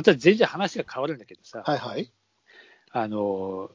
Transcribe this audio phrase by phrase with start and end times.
[0.00, 2.10] また全然話が変わるんだけどさ、はいはい。
[2.90, 3.70] あの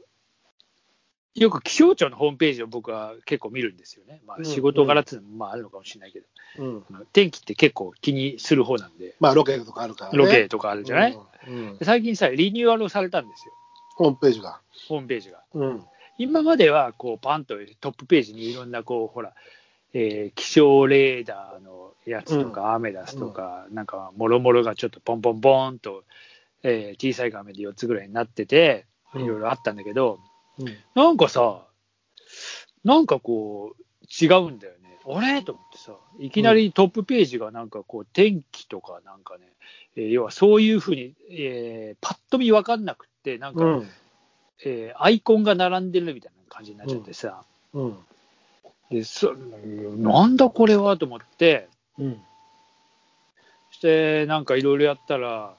[1.36, 4.22] よく気象庁のホームページを僕は結構見るんですよね。
[4.26, 6.26] まあ、うん仕事柄っていうのもまああるのかもしれないけど、
[6.58, 6.84] うん。
[6.90, 10.18] あの天気って結構気にする方なんで、まあ、ロケとかあるからね。
[10.18, 13.54] ロケとかあるじゃない、うんうんで最近さ、リニューアルをされたんですよ、
[13.98, 14.62] ホームページが。
[14.88, 15.44] ホームページが。
[15.54, 15.84] うん。
[16.18, 19.36] 今まではこうパンとトップページにいろんなこうほら、
[19.98, 26.04] えー気象レーダーのやつとか、アメダスとか、なんかもろもろがちょっとポンポンポンと、
[26.64, 30.20] えー小さい画面で4つぐらいになってて、いろいろあったんだけど、
[30.60, 30.68] うん。
[30.96, 31.66] なんかさ、
[32.84, 33.84] なんかこう、
[34.24, 35.00] 違うんだよね。
[35.08, 35.42] あれ？
[35.44, 39.46] と思ってさ、いきなりトップページがなんかこう、天気とかなんかね、
[39.96, 43.90] えー要はそういうふうに、えーパッと見分かんなくって、なんか、うん。
[44.66, 47.98] えーアイコンが並んでるみたいな感じになっちゃってさ、うん。
[48.90, 52.22] でそなんだこれはと思って、うん。
[53.72, 55.56] そしてなんかいろいろやったら、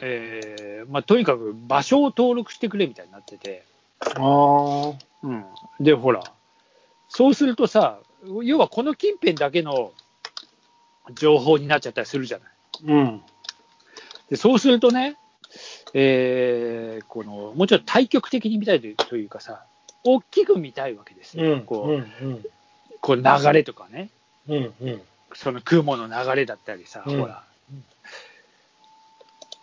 [0.00, 3.64] えーまあ、とにかく場所を登録してくれみたいになってて、
[4.00, 4.92] ああ。
[5.22, 5.44] うん、
[5.80, 6.22] で、ほら、
[7.08, 7.98] そうするとさ、
[8.42, 9.92] 要はこの近辺だけの
[11.14, 12.48] 情報になっちゃったりするじゃない。
[12.84, 13.22] うん。
[14.30, 15.16] でそうするとね、
[15.94, 19.64] えーこのもうちょっと対極的に見たいというかさ、
[20.04, 21.60] 大きく見たいわけですよ、うん。
[21.62, 22.24] こう。
[22.26, 22.44] うん
[23.00, 24.10] こう流れとかね、
[24.48, 24.74] うん。
[24.80, 25.02] うん。
[25.32, 27.44] その雲の流れだったりさ、うんほら、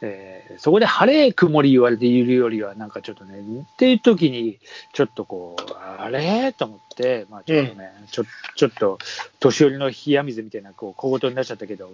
[0.01, 4.57] えーそこで晴れ、曇り言われているよりは、なんかちょっとね、っていう時に、
[4.93, 8.23] ちょっとこう、あれと思って、まあちょっとね、ちょ
[8.55, 8.99] ちょっと、
[9.41, 11.89] 年寄りの冷や水みたいな、こう、小言になっちゃったけど、い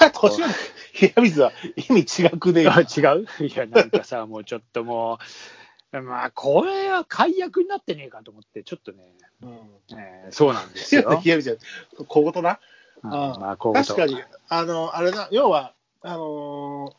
[0.00, 0.52] や、年寄り、
[1.02, 1.52] 冷や水は
[1.90, 2.84] 意味違くねえあ違
[3.20, 3.26] う？
[3.44, 5.18] いや、なんかさ、もうちょっともう、
[5.92, 8.98] まあ、これは解約になってねえかと思って、ちょっとね、
[9.42, 9.50] うん。
[9.98, 11.02] えーそうなんですよ。
[11.24, 11.56] 冷や水は
[12.08, 12.58] 小言な？
[13.04, 14.16] うんあまあ、確かに、
[14.48, 15.72] あの、あれだ、要は、
[16.02, 16.96] あのー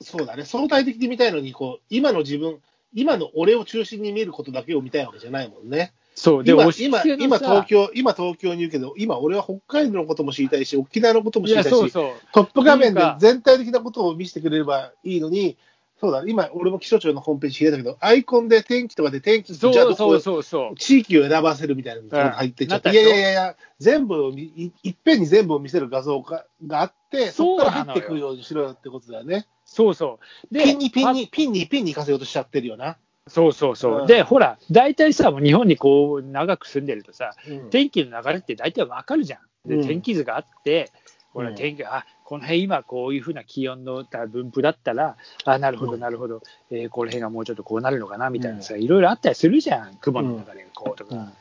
[0.00, 2.60] そうだね、相対的に見たいのに、こう、今の自分、
[2.94, 5.92] 今の俺を中心に見ることだけを見たいわけじゃないもんね。
[6.14, 12.12] そう、で、今、今、今東京、今東京にいるけど、今俺は北海道のことも知りたいし、沖縄のことも知りたいし、そうそう。
[12.32, 15.56] トップ画面で全体的なことを見せてくれればいいのに、
[16.00, 20.76] そうだ、今、俺も気象庁のホームページ開いたけど、アイコンで天気とかで天気そうそうそうそう。
[20.76, 29.46] 地域を選ばせるみたいなのが入ってちゃって、うんいやいやいや全部い、いっぺんに全部を見せる画像ががあって、そこから入ってくるようにしろよってことだよね。
[29.64, 30.18] そうそ
[30.50, 30.54] う。
[30.54, 32.96] でピンにピンに、ピンにピンに行かせようとしちゃってるよな。
[33.28, 34.00] そうそうそう。
[34.00, 39.68] うんで、ほら、大体さ、もう日本にこう、長く住んでるとさ、うん天気の流れって大体わかるじゃん。
[39.68, 40.90] で、うん天気図があって、
[41.32, 49.96] ほら、うん天気、あ、この辺今こういうふうな気温の分布だったら、あ、なるほど、うんなるほど、えーこの辺がもうちょっとこうなるのかな、みたいなさ、いろいろあったりするじゃん。
[49.96, 51.32] 雲の流れがこうとか。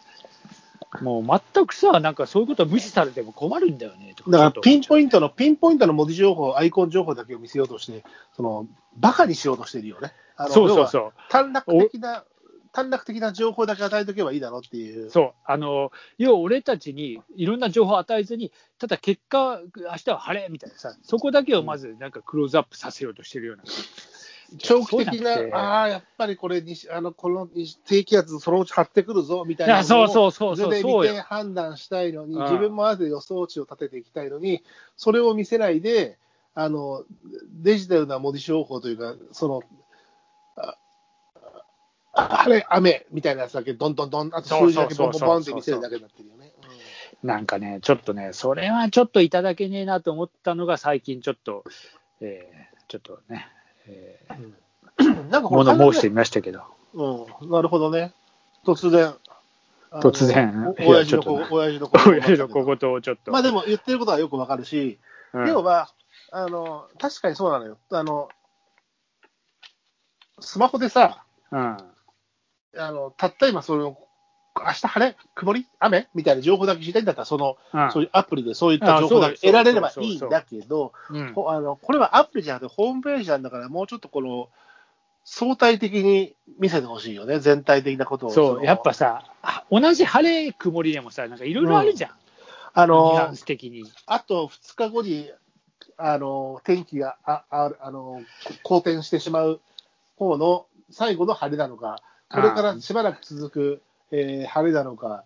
[1.01, 4.31] もう全くさ、なんかそういうこと無視されても困るんだよね、とか。
[4.31, 8.03] だからピンポインントの、ピンポイントの文字情報、アイコン情報だけを見せようとして、
[8.35, 8.67] その、
[8.97, 10.13] バカにしようとしてるよね。
[10.49, 11.13] そうそうそう。
[11.29, 12.23] 短絡的な、
[12.73, 15.09] 短絡的な情報だけ与えとけばいいだろうっていう。
[15.11, 23.63] そう、あの、要は俺たちにいろんな情報を与えずに、ただ結果、明日は晴れみたいなさ、そこだけをまずなんかクローズアップさせようとしてるような。
[24.57, 30.83] 長期的なな、ああ、やっぱりこれ西、あのこの西低気圧、そのうち張ってくるぞみたいいや、なそうのをそうそうそう、図で。
[30.83, 34.63] 見て判断したいのに、うん自分もある予想値を立てていきたいのに、
[34.97, 36.17] それを見せないで、
[36.55, 37.03] あの
[37.61, 39.63] デジタルな文字情報というか、その、
[42.13, 46.51] 晴れ、雨みたいなやつだけ、どんどんどん、あと数字だけボンボンボンって見せるだけになってるよね。
[47.23, 51.63] なんかね、ちょっとね、それはちょっといただけねえなと思ったのが、最近ちょっと、
[52.21, 53.47] えーちょっとね、
[53.87, 56.61] えーうんなんか物申してみましたけど、
[56.93, 58.13] うん、なるほどね。
[58.65, 59.15] 突然。
[59.93, 63.31] 突然お親父のいやちょっとこ、親父の親の小言をちょっと。
[63.31, 64.99] まあでも言ってることはよくわかるし、
[65.33, 65.89] うん要は、
[66.31, 67.77] あの、確かにそうなのよ。
[67.91, 68.29] あの、
[70.39, 71.77] スマホでさ、うん。
[72.77, 73.97] あの、たった今その、
[74.55, 77.91] 明日晴れ曇り雨みたいな情報だけ知りたいんだったら、その、うん。
[77.91, 81.33] そういうアプリでそういった情報だけ得られればいいんだけど、うん。
[81.33, 84.49] ほあのこれはアプリじゃなくてホームページなんだから、もうちょっとこの、
[85.25, 88.29] 相対的に見せてほしいよね、全体的なことを。
[88.31, 92.11] そう、のやっぱさ、あ同じ晴れ、曇りでもさ、なんかいろいろあるじゃん。
[92.73, 93.35] あニュアの。
[94.05, 95.31] あと2日後に、
[95.97, 98.21] あの、天気が、あ、ああの、
[98.63, 99.61] 好転してしまう
[100.17, 102.01] 方の最後の晴れなのか、
[102.33, 103.81] これからしばらく続く、
[104.11, 105.23] えー晴れなのか、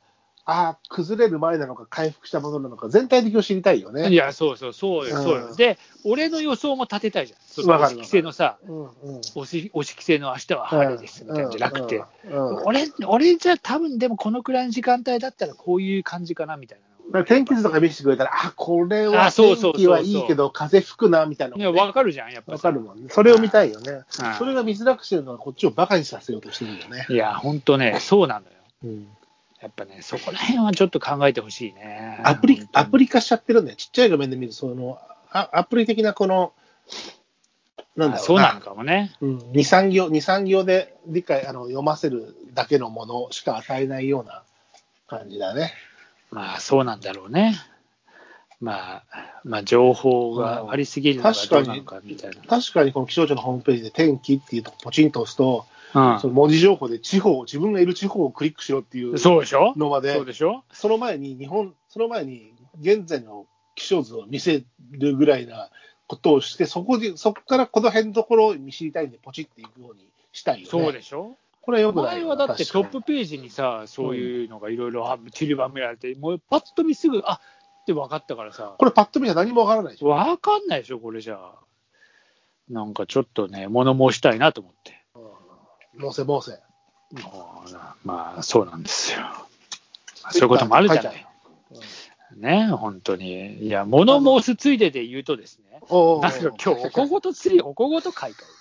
[0.50, 4.10] ああ、崩れる前なのか、回復したものなのか、全体的を知りたいよね。
[4.10, 5.56] いや、そうそう、そうよ、うんそうよ。
[5.56, 7.40] で、俺の予想も立てたいじゃん。
[7.46, 9.18] その押し規制のさ、うんうん。
[9.18, 16.87] 押し押し規制の明日は晴れですみたいなんじゃなくて、うんうん俺、俺じゃ多分でもこのくらいの時間帯だったらこういう感じかなみたいな
[17.26, 23.10] 天気図とか見せてくれたら、あ、これは天気はいいけど、風吹くな、みたいなのいや、わかるじゃん、やっぱわさかるもんね。
[23.10, 23.92] それを見たいよね。
[23.92, 24.04] うん
[24.38, 27.06] それが見づらくしてるのは、こっちをバカにさせようとしてるんだよね。
[27.10, 28.52] いや、ほんとね、そうなのよ。
[28.84, 29.08] うん
[29.62, 32.22] やっぱね、そこら辺はちょっと考えてほしいね。
[32.24, 33.76] アプリ、アプリリ化しちゃってるんだよ。
[33.76, 35.00] ちっちゃい画面で見る、その、
[35.32, 36.54] あアプリ的なこの、
[37.96, 38.20] なんだろうな。
[38.20, 39.16] そうなのかもね。
[39.20, 44.44] うん、2、3行、二三行で理解、あの、読ませるだけのものしか与えないような
[45.08, 45.74] 感じだね。
[46.32, 47.56] まあ、そうなんだろうね。
[48.60, 49.04] まあ、
[49.44, 52.38] まあ、情報がありすぎるのが確かにどうなのかみたいな。
[52.44, 59.74] 確かにこの気象庁のホームページで天気っていうとこポチンと押すと、うんその文字情報で地方、自分がいる地方をクリックしろっていうそうでしょ？
[59.78, 60.64] のまで、そうでしょ？
[60.74, 62.52] その前に日本、その前に
[62.82, 63.46] 現在の
[63.76, 65.70] 気象図を見せるぐらいな
[66.08, 70.66] ことをして、そこで、そこからこの辺のところを見知りたいんで、ポチっていくようにしたいよね。
[70.70, 71.38] そうでしょ？
[71.68, 77.42] これはよくないよ前はだってトップページにさ、そういうのがいろいろ散りばめられて、もうパッと見すぐ、あ
[77.82, 80.08] って分かったからさに、これパッと見じゃ何もわからないでしょ。
[80.08, 81.56] 分かんないでしょ、これじゃあ。
[82.70, 85.04] なんかちょっとね、物申したいなと思って。
[85.98, 86.58] もうせもうせ。
[88.06, 89.20] まあ、そうなんですよ。
[89.20, 89.28] ま
[90.24, 91.28] あそういうこともあるじゃない。
[92.38, 93.66] ね、本当に。
[93.66, 98.57] いや、物申すついでで言うとですね、なんか今日、おこごとつい、おこごと会かみたいな。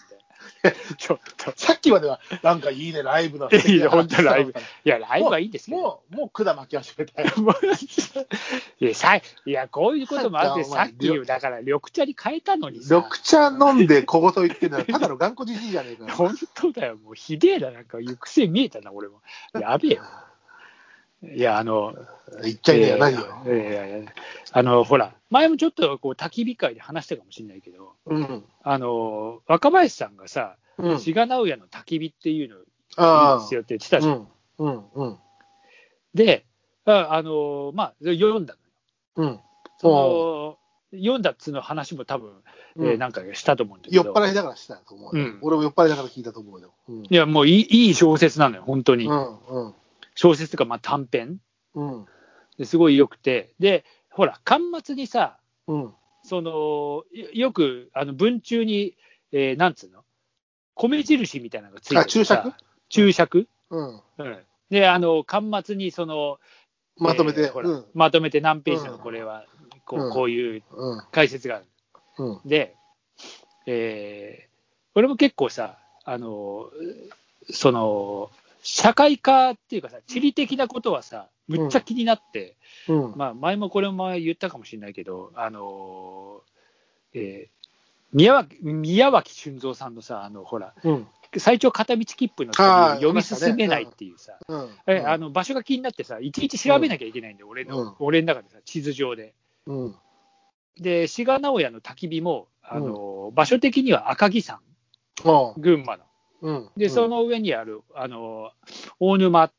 [0.99, 1.53] ちょっと。
[1.57, 3.49] さっきまでは、なんかいいね、ライブの。
[3.51, 4.51] いや本当ライブ
[4.85, 5.79] いや、ライブはいいんですけど。
[5.79, 7.33] もう、もう管巻き始めたよ。
[7.37, 7.55] もう
[8.85, 14.85] いやさいや、こういうこともあって、さっきだから緑茶に変えたのにさ、緑茶飲んで小言言ってんだよ。
[14.85, 16.11] ただの頑固じじいじゃねえかよ。
[16.15, 19.21] 本当だよ、もうひでえな、なんか行く末見えたな、俺も。
[19.55, 20.03] やべえよ。
[21.35, 21.95] いや、あの、
[22.43, 23.27] 言っちゃいねえよ、何よ。
[23.45, 24.13] いやいやいや
[24.53, 28.45] あの、ほら、前もちょっとこう焚き火会で話したかもしれないけど、うん。
[28.63, 31.01] あの、若林さんがさ、うん。
[31.01, 32.65] 志賀直哉の焚き火っていうのいい
[32.97, 34.29] あですよって言ってたじゃん。
[34.59, 34.75] うん。
[34.75, 34.85] うん。
[34.95, 35.19] うん。
[36.15, 36.45] で、
[36.85, 38.57] ああの、まあ、読んだ
[39.17, 39.31] のよ。
[39.31, 39.41] うん。
[39.79, 40.59] その、
[40.99, 42.31] 読んだっつうの話も多分、
[42.79, 44.05] えーうんなんかしたと思うんだけど。
[44.05, 45.25] 酔っ払いだからしたと思うよ。
[45.25, 46.73] うん俺も酔っ払いだから聞いたと思うよ。
[46.89, 47.03] うん。
[47.05, 49.07] いや、もういいいい小説なのよ、本当に。
[49.07, 49.39] うん。
[49.49, 49.75] うん。
[50.17, 51.39] 小説とか、まあ短編
[51.75, 52.07] うん。
[52.59, 53.55] ですごい良くて。
[53.61, 55.95] で、ほら、巻末にさ、うん。
[56.25, 56.51] その、
[57.13, 58.97] よよく、あの、文中に、
[59.31, 60.05] えーなんつうの？
[60.75, 62.53] 米印みたいなのがついてあ、る注釈？
[62.89, 64.01] 注釈うん。
[64.19, 64.39] うん。
[64.71, 66.39] で、あの、巻末にその、
[66.97, 67.43] まとめて？
[67.43, 67.85] えーほらうん。
[67.95, 68.95] まとめて何ページの？
[68.95, 69.45] うんこれは、
[69.85, 71.03] こうこういううん。
[71.13, 71.67] 解説がある。
[72.19, 72.41] うん。
[72.49, 72.75] で、
[73.67, 74.51] えー、
[74.95, 76.71] 俺も結構さ、あの、
[77.51, 78.31] その、
[78.69, 82.57] 社会科っていうかさ、地理的なことはさ、むっちゃ気になって、
[82.89, 83.15] うん。
[83.17, 86.43] まあ、前もこれも前言ったかもしれないけど、あの、
[87.15, 87.57] えー
[88.13, 91.07] 宮脇宮脇俊三さんのさ、あの、ほら、うん。
[91.37, 94.71] 最長片道切符の読み進めないっていうさ、うん。
[94.87, 99.35] えあの場所が気になってさ、いちいち調べなきゃいけないんで、俺の、うん俺の中でさ、地図上で。
[99.67, 99.95] うん。
[100.81, 104.61] で、志賀直哉の焚き火も、あの、場所的には赤城山、
[105.25, 106.06] あ群馬の。
[106.43, 106.71] うん。
[106.77, 108.51] で、その上にある、あの、
[109.01, 109.51] 大沼、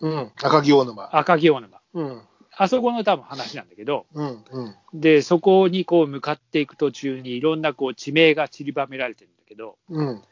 [0.00, 0.32] うん。
[0.42, 1.16] 赤城大沼。
[1.16, 1.80] 赤城大沼。
[1.94, 2.22] うん。
[2.58, 4.44] あそこの多分話なんだけど、うん。
[4.50, 4.74] うん。
[4.94, 10.22] で、そこにこう向かっていく途中にいろんなこう地名が散りばめられてるんだけど、うん。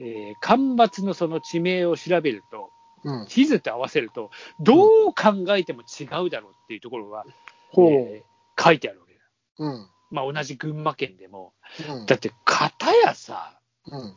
[0.00, 2.70] えー、干ばつのその地名を調べると、
[3.04, 3.26] うん。
[3.26, 7.24] 地図と合わせると、どう考えても違うだろうっていうところが、
[7.70, 7.90] ほう。
[7.90, 8.28] えー
[8.60, 9.20] 書いてあるわけだ。
[9.58, 9.88] うん。
[10.10, 11.52] まあ同じ群馬県でも。
[11.88, 12.06] うん。
[12.06, 14.16] だって、片やさ、うん。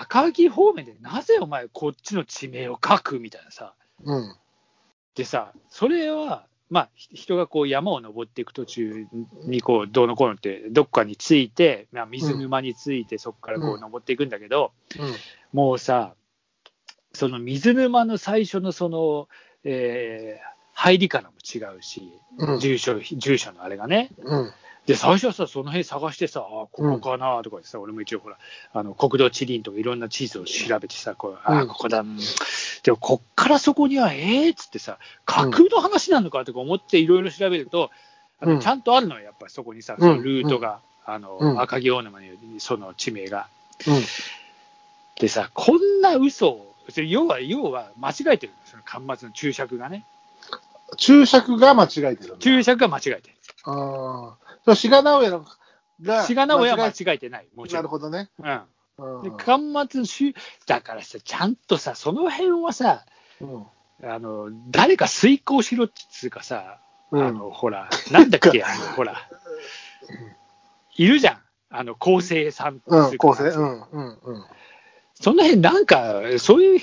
[0.00, 3.74] 赤城方面でなぜお前こっちの地名を書くみたいなさ。
[4.04, 4.34] うん。
[5.14, 9.06] でさ、それは、まあ、ひ人がこう山を登っていく途中
[9.44, 15.14] にこうどうのこうのって、どっかに着いて、まあ、水沼に着いて、そこからこううん登っていくんだけど、うん。
[15.52, 16.14] もうさ、
[17.12, 19.28] その水沼の最初のその、
[19.64, 22.58] えー入りからも違うし、うん。
[22.58, 24.10] 住所住所のあれがね。
[24.24, 24.52] うん。
[24.86, 28.38] で、最初はさ、その辺探してさ、あここかなとか言ってさ、俺も一応ほら、
[28.72, 32.18] あの国土地理院とかいろんな地図を調べてさ、こうあうんここだ、うん
[32.82, 37.90] でもこっからそこには、ええっつってさ、架空の話なのかとか思っていろいろ調べると、
[38.40, 43.46] あうんのちゃんとあるのよ、やっぱりそこにさ、うんそのルートが、あのうん赤城大沼にその地名が。
[43.86, 44.02] うん。
[45.20, 50.04] でさ、こんな嘘を、要は、要は間違えてるのその巻末の注釈がね。
[50.96, 52.36] 注釈が間違えてる。
[52.40, 53.34] 注釈が間違えてる。
[53.64, 54.41] ああ。
[54.64, 55.44] そう、志賀直哉の
[56.02, 56.24] が。
[56.24, 57.82] 志賀直哉は間違えてない、もえちろん。
[57.82, 58.30] なるほどね。
[58.38, 58.60] うん
[58.98, 60.34] うんで、巻末し、
[60.66, 63.04] だからさ、ちゃんとさ、その辺はさ、
[63.40, 63.66] うん。
[64.04, 69.28] あの、誰か遂行しろっつうかさ、うんあの、ほら、なんだっけ、 あの、ほら、
[70.96, 71.42] いるじゃん。
[71.70, 73.44] あの、構成さんうん、構成。
[73.44, 74.44] うん、うん、うん。
[75.14, 76.80] その辺なんか、そういう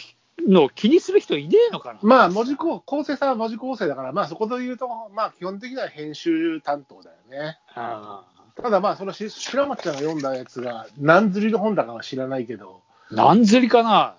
[0.47, 1.99] のを気にする人いねえのかな？
[2.01, 7.57] まあ、文字構構成さんは文字構成だから、まあ、そこで言うと、まあ、基本的には編集担当だよね。
[7.75, 8.23] あ
[8.61, 12.81] ただまあ、そのし白松ちゃんが読んだやつが、何釣りの本だかは知らないけど、
[13.11, 14.15] あ何釣りかな？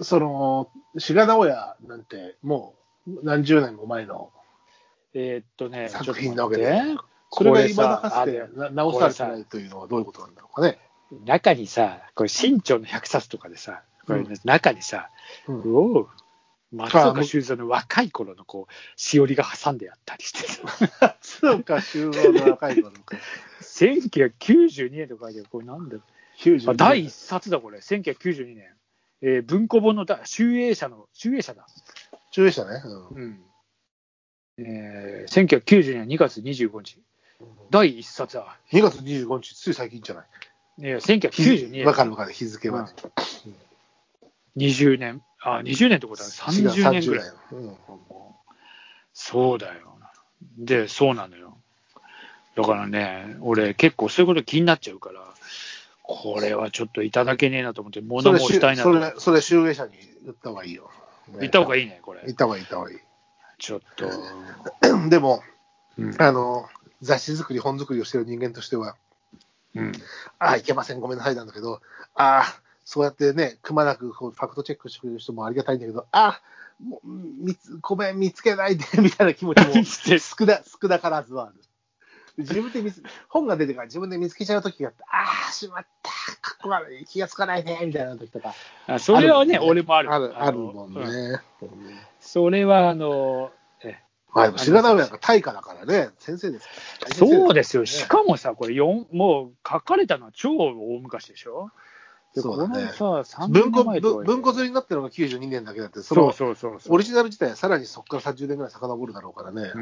[0.00, 2.74] その、志賀直哉なんて、も
[3.06, 4.30] う何十年も前の
[5.16, 6.82] えーっとね、作品なわけで
[7.30, 10.78] それがいまだかつてな直されてないというのはどういうことなんだろうかね。
[11.24, 15.10] 中にさ、これ新潮の100冊とかでさ、これね中にさ、
[15.48, 16.08] うんうおう
[16.74, 20.62] 松岡修造の若い頃のこう、しおりが挟んであったりしてさ、
[21.00, 23.16] 松岡修造の若い頃か。
[23.62, 25.96] 1992年とかで、これなんだ？
[25.96, 26.02] ろう
[26.40, 28.74] 90あ第1冊だ、これ、1992年。
[29.22, 31.66] えー文庫本のだ集英社の、集英社だ。
[32.32, 32.82] 中でしたね。
[32.84, 33.40] うんうん。
[34.58, 37.00] えー、1992年2月25日。
[37.70, 38.58] 第1冊だ。
[38.72, 40.26] 2月25日、つい最近じゃない。
[40.82, 41.86] えー、1992年。
[41.86, 42.92] わかるわかる、日付はね。
[44.56, 45.22] 20年。
[45.40, 47.28] あ、20年ってことは30年ぐらい。
[47.52, 47.76] うん
[49.16, 49.96] そうだよ。
[50.58, 51.56] で、そうなのよ。
[52.56, 55.20] だからね、俺結構そういうこと気になっちゃうから、
[56.02, 59.92] これはちょっといただけねえなと思って、物それ、申したいなとそれ、それ、集英社に
[60.24, 60.90] 言った方がいいよ。
[61.38, 61.82] 言った方がいい。
[61.84, 62.34] いいね、これ言。
[62.34, 62.98] った方がいい、言った方がいい。
[63.58, 64.10] ちょっと。
[65.08, 65.42] でも、
[65.96, 66.14] うん。
[66.20, 66.68] あの、
[67.02, 68.96] 雑誌作り、本作りをしてる人間としては、
[69.74, 69.92] うん
[70.38, 71.80] ああ、いけません、ごめんなさいなんだけど、
[72.14, 76.40] ああ、そうやってね、くまなくこうファクトチェックしてくれる人もありがたいんだけど、ああ、
[76.82, 81.54] もうみつごめん、見つけないで、 みたいな気持ちも少な少なからずはある。
[82.36, 86.10] 自分で見つ本が出てから自分で見つけちゃう時があって、ああ、しまった、
[86.40, 88.54] かっこ悪い、気がつかないね、みたいな時とか。
[88.88, 90.12] あそれはね、俺もある。
[90.12, 91.00] ある、あるのもんね。
[91.00, 94.00] うんうんそれは、あの、え
[94.32, 97.14] まあでも、志賀直哉が大家だからね、先生ですから。
[97.14, 97.86] そうですよ。
[97.86, 101.68] しねかもさ、これ4、もう書かれたのは超大昔でしょ？
[101.68, 101.72] で
[102.40, 106.94] そうだねこのさ、30文庫文文庫釣りになってるのが92年だけだって、そそうのそうそうそう。
[106.94, 109.70] オリジナル自体はさらにそこから30年ぐらい遡るだろうからね。
[109.74, 109.80] う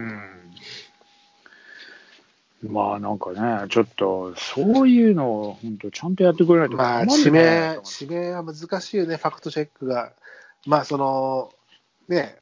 [2.69, 2.73] ん。
[2.73, 10.13] まあなんかね、ちょっと、そういうのを本当ちゃんとやってくれないとまあ、困地名、地名は難しいよね、ファクトチェックが。
[10.67, 11.51] まあ、その、
[12.09, 12.37] ね、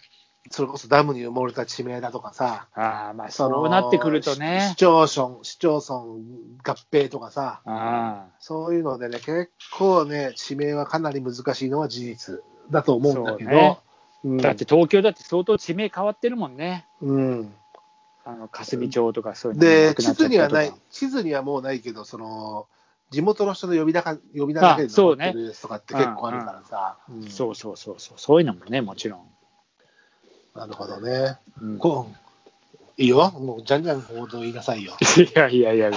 [0.51, 4.77] それこそダムに埋もれた地名だとかさ、ああ、まあそうなってくるとね市。
[4.77, 12.41] 町村、市町村合併とかさ、あそういうのでね、結構ね、地名はかなり難しいのは事実
[12.71, 13.79] だと思うんだけど、ね
[14.25, 14.43] うんあ。
[14.43, 16.87] だって東京だって相当地名変わってるもんね。
[17.01, 17.55] うん。
[18.25, 22.67] あの、霞町とかそういうので、地図にはない、地図にはもうないけど、その、
[23.11, 26.97] 地元の人の呼び名か呼び名だけであそうね残ってるやつとかって結構あるからさ。
[27.09, 28.19] うんそうそうそうそう。
[28.19, 29.21] そういうのもね、もちろん。
[30.55, 31.39] なるほどね。
[31.61, 32.21] うんこう
[33.01, 33.31] いいよ。
[33.31, 34.93] もう、じゃんじゃん報道言いなさいよ。
[35.17, 35.91] いやいやいや、